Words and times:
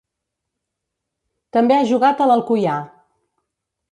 També 1.57 1.77
ha 1.77 1.85
jugat 1.91 2.25
a 2.25 2.27
l'Alcoià. 2.31 2.79